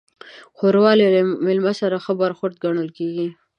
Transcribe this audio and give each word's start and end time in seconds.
ښوروا 0.57 0.91
له 0.99 1.05
میلمانه 1.45 1.79
سره 1.81 1.95
ښه 2.05 2.13
برخورد 2.21 2.55
ګڼل 2.63 2.89
کېږي. 2.97 3.27